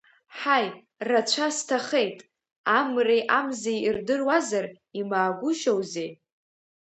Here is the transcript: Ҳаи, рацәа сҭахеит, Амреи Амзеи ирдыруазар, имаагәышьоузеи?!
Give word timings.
Ҳаи, 0.37 0.65
рацәа 1.09 1.47
сҭахеит, 1.55 2.17
Амреи 2.77 3.23
Амзеи 3.37 3.77
ирдыруазар, 3.87 4.65
имаагәышьоузеи?! 4.99 6.09